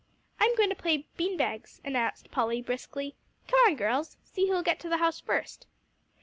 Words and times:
"I'm 0.39 0.55
going 0.55 0.69
to 0.69 0.75
play 0.75 1.05
bean 1.15 1.37
bags," 1.37 1.79
announced 1.85 2.31
Polly 2.31 2.59
briskly. 2.59 3.13
"Come 3.47 3.59
on, 3.67 3.75
girls. 3.75 4.17
See 4.23 4.47
who'll 4.49 4.63
get 4.63 4.79
to 4.79 4.89
the 4.89 4.97
house 4.97 5.19
first." 5.19 5.67